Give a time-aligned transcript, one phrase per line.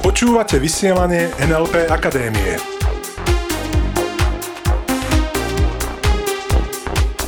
[0.00, 2.56] Počúvate vysielanie NLP Akadémie.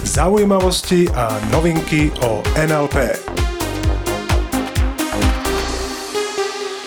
[0.09, 2.97] Zaujímavosti a novinky o NLP.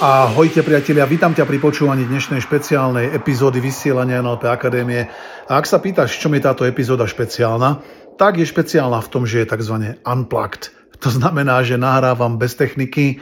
[0.01, 5.05] Ahojte priatelia, vítam ťa pri počúvaní dnešnej špeciálnej epizódy vysielania NLP Akadémie.
[5.45, 7.85] A ak sa pýtaš, čom je táto epizóda špeciálna,
[8.17, 9.93] tak je špeciálna v tom, že je tzv.
[10.01, 10.80] unplugged.
[11.01, 13.17] To znamená, že nahrávam bez techniky,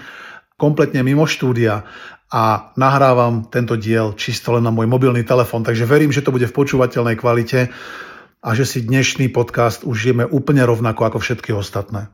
[0.60, 1.88] kompletne mimo štúdia
[2.30, 6.46] a nahrávam tento diel čisto len na môj mobilný telefón, takže verím, že to bude
[6.46, 7.72] v počúvateľnej kvalite
[8.40, 12.12] a že si dnešný podcast užijeme úplne rovnako ako všetky ostatné.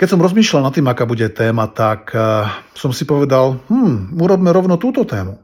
[0.00, 4.48] Keď som rozmýšľal nad tým, aká bude téma, tak uh, som si povedal, hm, urobme
[4.48, 5.36] rovno túto tému.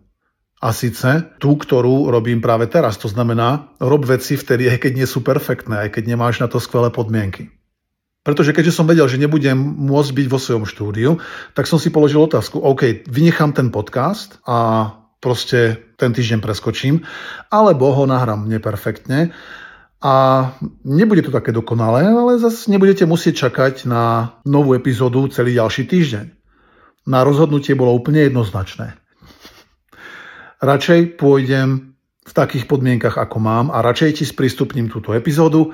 [0.65, 2.97] A síce tú, ktorú robím práve teraz.
[3.05, 6.57] To znamená, rob veci vtedy, aj keď nie sú perfektné, aj keď nemáš na to
[6.57, 7.53] skvelé podmienky.
[8.27, 9.55] Pretože keďže som vedel, že nebudem
[9.87, 11.23] môcť byť vo svojom štúdiu,
[11.55, 14.91] tak som si položil otázku, OK, vynechám ten podcast a
[15.23, 17.07] proste ten týždeň preskočím,
[17.55, 19.31] alebo ho nahrám neperfektne
[20.03, 20.15] a
[20.83, 26.27] nebude to také dokonalé, ale zase nebudete musieť čakať na novú epizódu celý ďalší týždeň.
[27.07, 28.99] Na rozhodnutie bolo úplne jednoznačné.
[30.59, 31.95] Radšej pôjdem
[32.27, 35.71] v takých podmienkach, ako mám a radšej ti sprístupním túto epizódu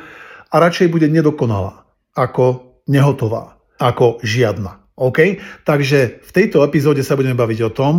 [0.53, 1.81] a radšej bude nedokonalá
[2.16, 4.82] ako nehotová, ako žiadna.
[4.96, 5.41] OK?
[5.64, 7.94] Takže v tejto epizóde sa budeme baviť o tom,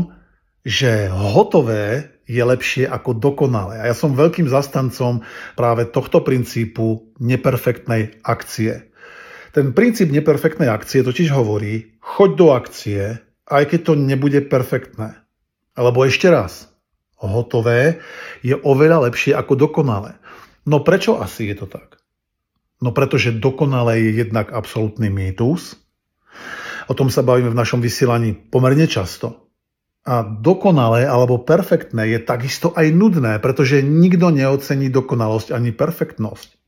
[0.63, 3.83] že hotové je lepšie ako dokonalé.
[3.83, 5.27] A ja som veľkým zastancom
[5.59, 8.87] práve tohto princípu neperfektnej akcie.
[9.51, 13.19] Ten princíp neperfektnej akcie totiž hovorí, choď do akcie,
[13.51, 15.19] aj keď to nebude perfektné.
[15.75, 16.71] Alebo ešte raz,
[17.19, 17.99] hotové
[18.39, 20.15] je oveľa lepšie ako dokonalé.
[20.63, 22.02] No prečo asi je to tak?
[22.83, 25.79] No pretože dokonalé je jednak absolútny mýtus.
[26.91, 29.47] O tom sa bavíme v našom vysielaní pomerne často.
[30.03, 36.59] A dokonalé alebo perfektné je takisto aj nudné, pretože nikto neocení dokonalosť ani perfektnosť.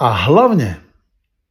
[0.00, 0.80] A hlavne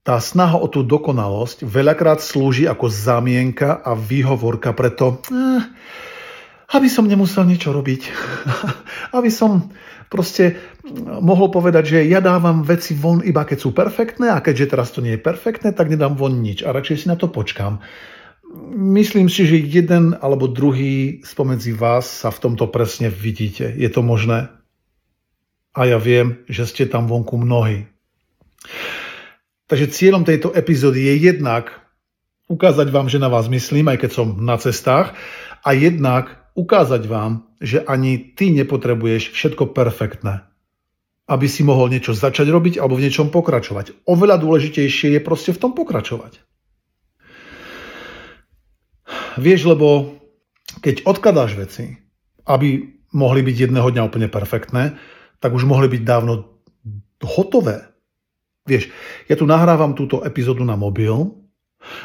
[0.02, 5.62] tá snaha o tú dokonalosť veľakrát slúži ako zamienka a výhovorka preto, eh,
[6.74, 8.09] aby som nemusel niečo robiť.
[9.18, 9.70] aby som
[10.09, 10.58] proste
[11.22, 15.06] mohol povedať, že ja dávam veci von iba keď sú perfektné a keďže teraz to
[15.06, 17.80] nie je perfektné, tak nedám von nič a radšej si na to počkám.
[18.74, 23.70] Myslím si, že jeden alebo druhý spomedzi vás sa v tomto presne vidíte.
[23.78, 24.50] Je to možné?
[25.78, 27.86] A ja viem, že ste tam vonku mnohí.
[29.70, 31.70] Takže cieľom tejto epizódy je jednak
[32.50, 35.14] ukázať vám, že na vás myslím, aj keď som na cestách,
[35.62, 40.48] a jednak ukázať vám, že ani ty nepotrebuješ všetko perfektné,
[41.28, 44.06] aby si mohol niečo začať robiť alebo v niečom pokračovať.
[44.08, 46.42] Oveľa dôležitejšie je proste v tom pokračovať.
[49.40, 50.20] Vieš, lebo
[50.84, 51.98] keď odkladáš veci,
[52.46, 54.98] aby mohli byť jedného dňa úplne perfektné,
[55.42, 56.62] tak už mohli byť dávno
[57.24, 57.90] hotové.
[58.70, 58.94] Vieš,
[59.26, 61.39] ja tu nahrávam túto epizódu na mobil,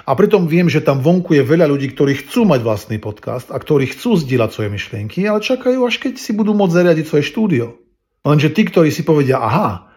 [0.06, 3.58] a pritom viem, že tam vonku je veľa ľudí, ktorí chcú mať vlastný podcast a
[3.58, 7.66] ktorí chcú zdieľať svoje myšlienky, ale čakajú, až keď si budú môcť zariadiť svoje štúdio.
[8.24, 9.90] Lenže tí, ktorí si povedia, aha,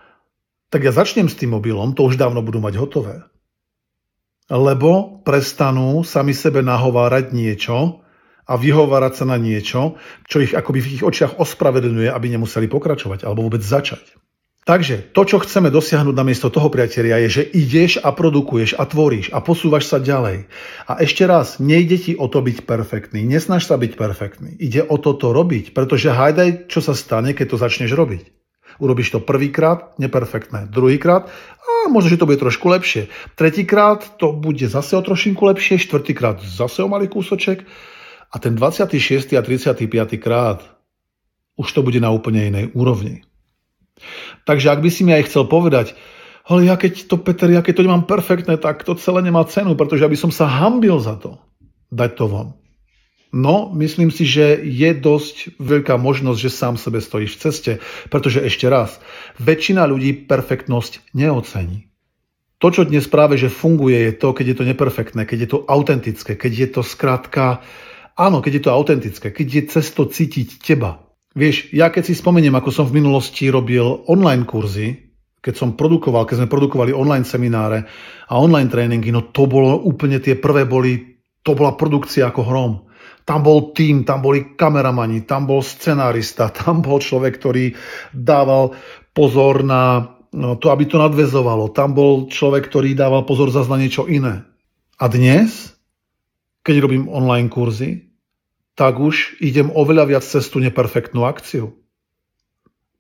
[0.68, 3.24] tak ja začnem s tým mobilom, to už dávno budú mať hotové.
[4.52, 8.04] Lebo prestanú sami sebe nahovárať niečo
[8.48, 13.28] a vyhovárať sa na niečo, čo ich akoby v ich očiach ospravedlňuje, aby nemuseli pokračovať
[13.28, 14.04] alebo vôbec začať.
[14.68, 19.32] Takže to, čo chceme dosiahnuť namiesto toho, priatelia, je, že ideš a produkuješ a tvoríš
[19.32, 20.52] a posúvaš sa ďalej.
[20.92, 24.60] A ešte raz, nejde ti o to byť perfektný, nesnaž sa byť perfektný.
[24.60, 28.28] Ide o to robiť, pretože hajdaj, čo sa stane, keď to začneš robiť.
[28.84, 30.68] Urobíš to prvýkrát, neperfektné.
[30.68, 31.32] Druhýkrát,
[31.64, 33.08] a možno, že to bude trošku lepšie.
[33.40, 37.64] Tretíkrát to bude zase o trošinku lepšie, štvrtýkrát zase o malý kúsoček.
[38.28, 39.32] A ten 26.
[39.32, 39.88] a 35.
[40.20, 40.60] krát
[41.56, 43.27] už to bude na úplne inej úrovni.
[44.48, 45.98] Takže ak by si mi aj chcel povedať,
[46.48, 49.76] ale ja keď to, Peter, ja keď to nemám perfektné, tak to celé nemá cenu,
[49.76, 51.44] pretože aby som sa hambil za to,
[51.92, 52.50] dať to von.
[53.36, 57.74] No, myslím si, že je dosť veľká možnosť, že sám sebe stojíš v ceste,
[58.08, 59.04] pretože ešte raz,
[59.36, 61.92] väčšina ľudí perfektnosť neocení.
[62.58, 65.60] To, čo dnes práve že funguje, je to, keď je to neperfektné, keď je to
[65.68, 67.62] autentické, keď je to skrátka,
[68.16, 71.07] áno, keď je to autentické, keď je cesto cítiť teba,
[71.38, 76.26] Vieš, ja keď si spomeniem, ako som v minulosti robil online kurzy, keď som produkoval,
[76.26, 77.86] keď sme produkovali online semináre
[78.26, 82.74] a online tréningy, no to bolo úplne tie prvé boli, to bola produkcia ako hrom.
[83.22, 87.78] Tam bol tým, tam boli kameramani, tam bol scenárista, tam bol človek, ktorý
[88.10, 88.74] dával
[89.14, 91.70] pozor na no, to, aby to nadvezovalo.
[91.70, 94.42] Tam bol človek, ktorý dával pozor za na niečo iné.
[94.98, 95.70] A dnes,
[96.66, 98.07] keď robím online kurzy,
[98.78, 101.74] tak už idem oveľa viac cez tú neperfektnú akciu.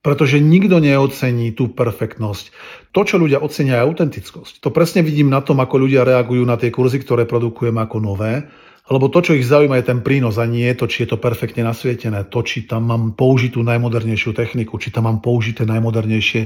[0.01, 2.49] Pretože nikto neocení tú perfektnosť.
[2.97, 4.65] To, čo ľudia ocenia, je autentickosť.
[4.65, 8.49] To presne vidím na tom, ako ľudia reagujú na tie kurzy, ktoré produkujem ako nové.
[8.87, 11.67] Lebo to, čo ich zaujíma, je ten prínos a nie to, či je to perfektne
[11.67, 16.41] nasvietené, to, či tam mám použiť tú najmodernejšiu techniku, či tam mám použité najmodernejšie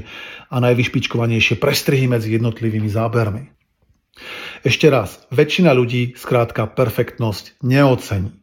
[0.50, 3.54] a najvyšpičkovanejšie prestrihy medzi jednotlivými zábermi.
[4.66, 8.41] Ešte raz, väčšina ľudí skrátka perfektnosť neocení.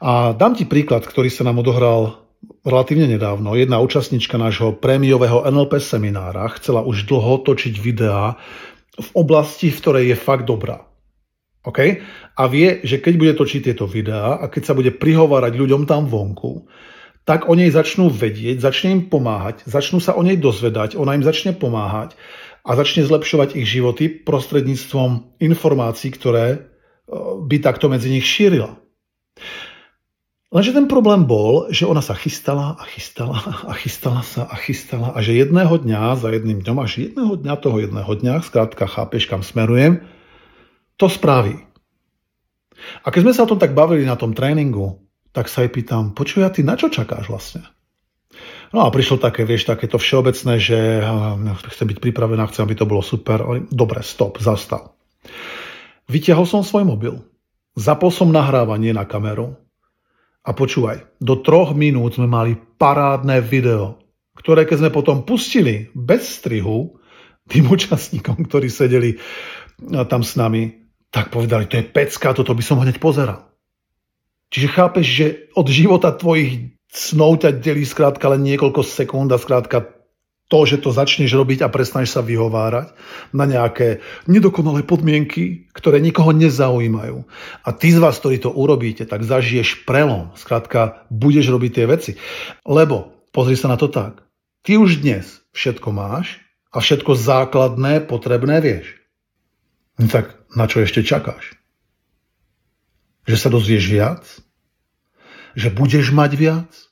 [0.00, 2.20] A dám ti príklad, ktorý sa nám odohral
[2.64, 3.56] relatívne nedávno.
[3.56, 8.40] Jedna účastnička nášho prémiového NLP seminára chcela už dlho točiť videá
[8.96, 10.84] v oblasti, v ktorej je fakt dobrá.
[11.60, 12.00] Okay?
[12.36, 16.08] A vie, že keď bude točiť tieto videá a keď sa bude prihovárať ľuďom tam
[16.08, 16.68] vonku,
[17.28, 21.24] tak o nej začnú vedieť, začne im pomáhať, začnú sa o nej dozvedať, ona im
[21.24, 22.16] začne pomáhať
[22.64, 26.58] a začne zlepšovať ich životy prostredníctvom informácií, ktoré e,
[27.44, 28.80] by takto medzi nich šírila.
[30.50, 33.38] Lenže ten problém bol, že ona sa chystala a chystala
[33.70, 37.54] a chystala sa a chystala a že jedného dňa, za jedným dňom, až jedného dňa
[37.54, 40.02] toho jedného dňa, skrátka chápeš, kam smerujem,
[40.98, 41.62] to spraví.
[43.06, 46.18] A keď sme sa o tom tak bavili na tom tréningu, tak sa jej pýtam,
[46.18, 47.62] počuj, a ty na čo čakáš vlastne?
[48.74, 50.78] No a prišlo také, vieš, takéto všeobecné, že
[51.74, 53.42] chcem byť pripravená, chcem, aby to bolo super.
[53.70, 54.94] Dobre, stop, zastav.
[56.10, 57.22] Vytiahol som svoj mobil,
[57.76, 59.58] zapol som nahrávanie na kameru
[60.40, 64.00] a počúvaj, do troch minút sme mali parádne video,
[64.34, 66.96] ktoré keď sme potom pustili bez strihu
[67.50, 69.20] tým účastníkom, ktorí sedeli
[70.08, 73.50] tam s nami, tak povedali, to je pecka, toto by som hneď pozeral.
[74.50, 79.99] Čiže chápeš, že od života tvojich snov ťa delí skrátka len niekoľko sekúnd a skrátka
[80.50, 82.90] to, že to začneš robiť a prestaneš sa vyhovárať
[83.30, 87.22] na nejaké nedokonalé podmienky, ktoré nikoho nezaujímajú.
[87.62, 90.34] A ty z vás, ktorí to urobíte, tak zažiješ prelom.
[90.34, 92.12] Skrátka, budeš robiť tie veci.
[92.66, 94.26] Lebo, pozri sa na to tak,
[94.66, 96.42] ty už dnes všetko máš
[96.74, 98.98] a všetko základné, potrebné vieš.
[100.02, 101.54] No tak na čo ešte čakáš?
[103.30, 104.24] Že sa dozvieš viac?
[105.54, 106.89] Že budeš mať viac?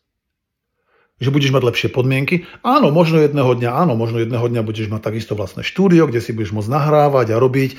[1.18, 2.46] Že budeš mať lepšie podmienky?
[2.62, 6.30] Áno, možno jedného dňa, áno, možno jedného dňa budeš mať takisto vlastné štúdio, kde si
[6.30, 7.70] budeš môcť nahrávať a robiť,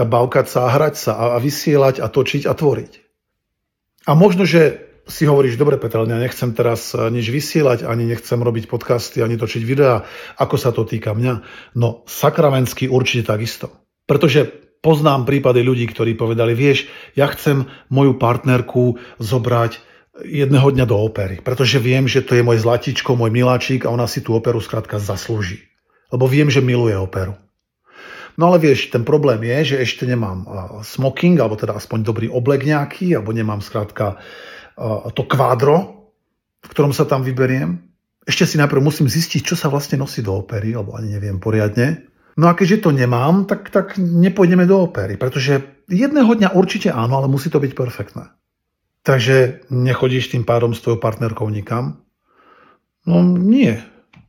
[0.00, 2.92] a bavkať sa a hrať sa a, vysielať a točiť a tvoriť.
[4.08, 8.68] A možno, že si hovoríš, dobre Petra, ja nechcem teraz nič vysielať, ani nechcem robiť
[8.68, 10.04] podcasty, ani točiť videá,
[10.36, 11.44] ako sa to týka mňa.
[11.76, 13.72] No sakramensky určite takisto.
[14.04, 14.48] Pretože
[14.80, 19.87] poznám prípady ľudí, ktorí povedali, vieš, ja chcem moju partnerku zobrať
[20.24, 24.10] jedného dňa do opery, pretože viem, že to je môj zlatičko, môj miláčik a ona
[24.10, 25.62] si tú operu skrátka zaslúži.
[26.10, 27.36] Lebo viem, že miluje operu.
[28.38, 30.46] No ale vieš, ten problém je, že ešte nemám
[30.86, 34.22] smoking, alebo teda aspoň dobrý oblek nejaký, alebo nemám skrátka
[35.10, 36.06] to kvádro,
[36.62, 37.82] v ktorom sa tam vyberiem.
[38.22, 42.06] Ešte si najprv musím zistiť, čo sa vlastne nosí do opery, alebo ani neviem poriadne.
[42.38, 47.18] No a keďže to nemám, tak, tak nepôjdeme do opery, pretože jedného dňa určite áno,
[47.18, 48.37] ale musí to byť perfektné.
[49.08, 52.04] Takže nechodíš tým pádom s tvojou partnerkou nikam?
[53.08, 53.80] No nie.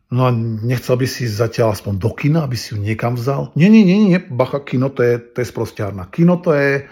[0.08, 3.52] No a nechcel by si zatiaľ aspoň do kina, aby si ju niekam vzal?
[3.60, 6.08] Nie, nie, nie, nie, bacha, kino to je, to je sprostiarna.
[6.08, 6.88] Kino to je,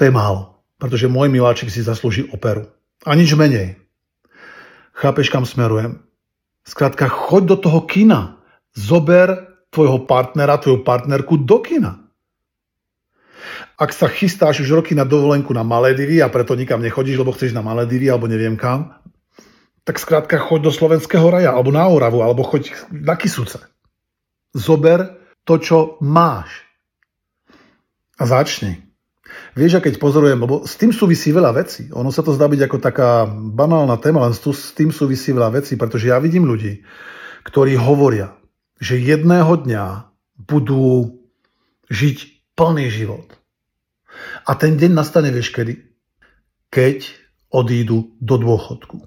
[0.00, 0.64] to je málo.
[0.80, 2.72] Pretože môj miláčik si zaslúži operu.
[3.04, 3.76] A nič menej.
[4.96, 6.00] Chápeš, kam smerujem?
[6.64, 8.40] Skrátka, choď do toho kina.
[8.72, 12.07] Zober tvojho partnera, tvoju partnerku do kina.
[13.78, 17.54] Ak sa chystáš už roky na dovolenku na Maledivy a preto nikam nechodíš, lebo chceš
[17.54, 18.98] na Maledivy alebo neviem kam,
[19.88, 23.64] tak skrátka choď do slovenského raja, alebo na Oravu, alebo choď na Kisuce.
[24.52, 25.16] Zober
[25.48, 26.68] to, čo máš.
[28.20, 28.84] A začni.
[29.56, 31.88] Vieš, a keď pozorujem, lebo s tým súvisí veľa vecí.
[31.96, 34.44] Ono sa to zdá byť ako taká banálna téma, len s
[34.76, 36.84] tým súvisí veľa vecí, pretože ja vidím ľudí,
[37.48, 38.36] ktorí hovoria,
[38.76, 39.84] že jedného dňa
[40.36, 41.16] budú
[41.88, 43.30] žiť plný život.
[44.42, 45.78] A ten deň nastane, vieš kedy?
[46.74, 46.98] Keď
[47.54, 49.06] odídu do dôchodku.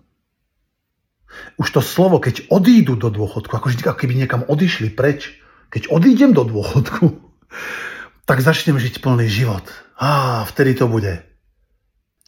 [1.60, 5.36] Už to slovo, keď odídu do dôchodku, ako vždy, keby niekam odišli preč,
[5.68, 7.20] keď odídem do dôchodku,
[8.30, 9.68] tak začnem žiť plný život.
[10.00, 11.20] Á, vtedy to bude.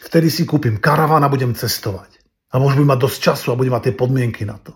[0.04, 2.20] Vtedy si kúpim karaván a budem cestovať.
[2.52, 4.76] A budem mať dosť času a budem mať tie podmienky na to.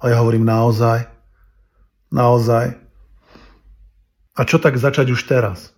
[0.00, 1.14] A ja hovorím naozaj,
[2.14, 2.83] Naozaj.
[4.34, 5.70] A čo tak začať už teraz?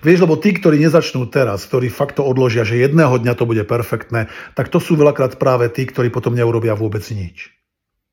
[0.00, 3.62] Vieš, lebo tí, ktorí nezačnú teraz, ktorí fakt to odložia, že jedného dňa to bude
[3.66, 7.52] perfektné, tak to sú veľakrát práve tí, ktorí potom neurobia vôbec nič.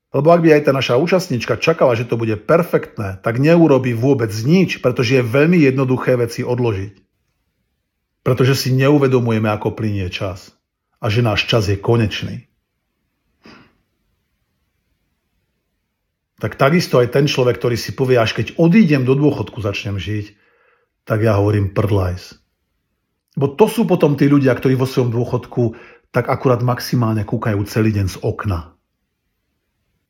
[0.09, 4.33] Lebo ak by aj tá naša účastníčka čakala, že to bude perfektné, tak neurobi vôbec
[4.33, 6.97] nič, pretože je veľmi jednoduché veci odložiť.
[8.25, 10.49] Pretože si neuvedomujeme, ako plinie čas.
[10.97, 12.48] A že náš čas je konečný.
[16.39, 20.39] Tak takisto aj ten človek, ktorý si povie, až keď odídem do dôchodku, začnem žiť,
[21.03, 22.39] tak ja hovorím prdlajs.
[23.35, 25.75] Bo to sú potom tí ľudia, ktorí vo svojom dôchodku
[26.09, 28.73] tak akurát maximálne kúkajú celý deň z okna.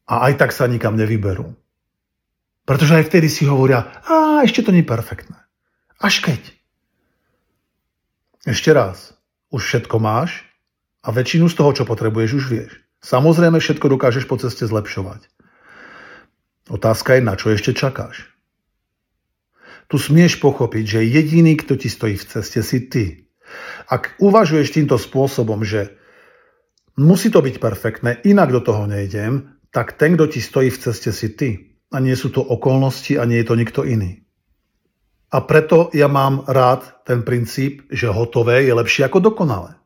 [0.09, 1.53] A aj tak sa nikam nevyberú.
[2.63, 5.37] Pretože aj vtedy si hovoria, a ešte to nie je perfektné.
[5.99, 6.41] Až keď.
[8.47, 9.17] Ešte raz,
[9.51, 10.45] už všetko máš
[11.03, 12.71] a väčšinu z toho, čo potrebuješ, už vieš.
[13.03, 15.27] Samozrejme, všetko dokážeš po ceste zlepšovať.
[16.69, 18.29] Otázka je, na čo ešte čakáš.
[19.89, 23.25] Tu smieš pochopiť, že jediný, kto ti stojí v ceste, si ty.
[23.89, 25.97] Ak uvažuješ týmto spôsobom, že
[27.01, 31.09] musí to byť perfektné, inak do toho nejdem, tak ten, kto ti stojí v ceste,
[31.09, 31.49] si ty.
[31.89, 34.21] A nie sú to okolnosti a nie je to nikto iný.
[35.33, 39.79] A preto ja mám rád ten princíp, že hotové je lepšie ako dokonalé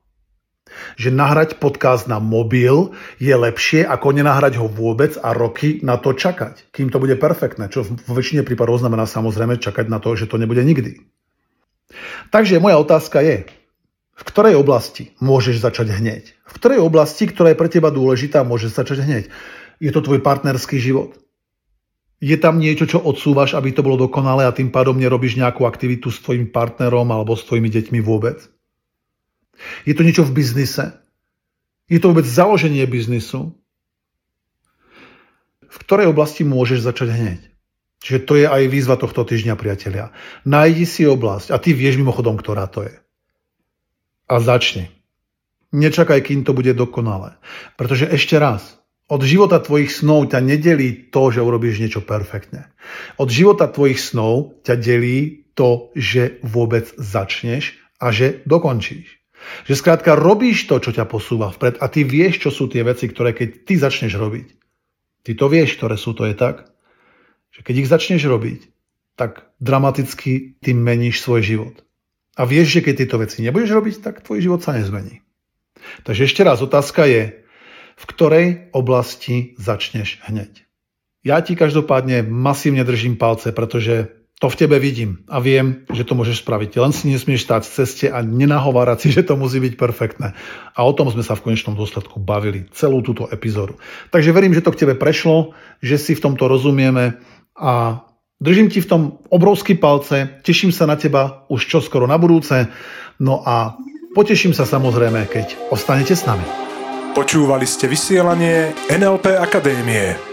[0.96, 6.14] že nahrať podcast na mobil je lepšie, ako nenahrať ho vôbec a roky na to
[6.14, 10.30] čakať, kým to bude perfektné, čo v väčšine prípadov znamená samozrejme čakať na to, že
[10.30, 11.04] to nebude nikdy.
[12.34, 13.46] Takže moja otázka je,
[14.14, 16.24] v ktorej oblasti môžeš začať hneď?
[16.46, 19.24] V ktorej oblasti, ktorá je pre teba dôležitá, môžeš začať hneď?
[19.82, 21.18] Je to tvoj partnerský život?
[22.24, 26.08] Je tam niečo, čo odsúvaš, aby to bolo dokonalé a tým pádom nerobíš nejakú aktivitu
[26.08, 28.40] s tvojim partnerom alebo s tvojimi deťmi vôbec?
[29.88, 30.94] Je to niečo v biznise?
[31.92, 33.54] Je to vôbec založenie biznisu?
[35.68, 37.42] V ktorej oblasti môžeš začať hneď?
[38.04, 40.12] Čiže to je aj výzva tohto týždňa, priatelia.
[40.44, 42.96] Najdi si oblasť a ty vieš mimochodom, ktorá to je.
[44.28, 44.92] A začni.
[45.72, 47.40] Nečakaj, kým to bude dokonalé.
[47.80, 52.68] Pretože ešte raz, od života tvojich snov ťa nedelí to, že urobíš niečo perfektne.
[53.16, 59.23] Od života tvojich snov ťa delí to, že vôbec začneš a že dokončíš.
[59.68, 63.08] Že skrátka robíš to, čo ťa posúva vpred a ty vieš, čo sú tie veci,
[63.08, 64.48] ktoré keď ty začneš robiť.
[65.24, 66.68] Ty to vieš, ktoré sú, to je tak,
[67.54, 68.60] že keď ich začneš robiť,
[69.16, 71.76] tak dramaticky ty meníš svoj život.
[72.34, 75.22] A vieš, že keď tieto veci nebudeš robiť, tak tvoj život sa nezmení.
[76.02, 77.46] Takže ešte raz, otázka je,
[77.94, 80.66] v ktorej oblasti začneš hneď.
[81.24, 86.20] Ja ti každopádne masívne držím palce, pretože to v tebe vidím a viem, že to
[86.20, 86.76] môžeš spraviť.
[86.76, 90.36] Len si nesmieš stáť v ceste a nenahovárať si, že to musí byť perfektné.
[90.76, 93.80] A o tom sme sa v konečnom dôsledku bavili celú túto epizódu.
[94.12, 97.24] Takže verím, že to k tebe prešlo, že si v tomto rozumieme
[97.56, 98.04] a
[98.44, 102.68] držím ti v tom obrovský palce, teším sa na teba už čoskoro na budúce,
[103.24, 103.80] no a
[104.12, 106.44] poteším sa samozrejme, keď ostanete s nami.
[107.16, 110.33] Počúvali ste vysielanie NLP Akadémie.